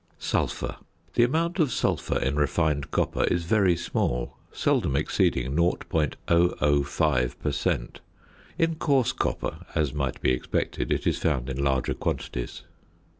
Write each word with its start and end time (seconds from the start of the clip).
~Sulphur.~ 0.17 0.77
The 1.13 1.21
amount 1.23 1.59
of 1.59 1.71
sulphur 1.71 2.17
in 2.19 2.35
refined 2.35 2.89
copper 2.89 3.23
is 3.25 3.43
very 3.45 3.75
small, 3.75 4.35
seldom 4.51 4.95
exceeding 4.95 5.55
0.005 5.55 7.37
per 7.37 7.51
cent. 7.51 7.99
In 8.57 8.77
coarse 8.77 9.11
copper, 9.11 9.59
as 9.75 9.93
might 9.93 10.19
be 10.19 10.31
expected, 10.31 10.91
it 10.91 11.05
is 11.05 11.19
found 11.19 11.51
in 11.51 11.63
larger 11.63 11.93
quantities. 11.93 12.63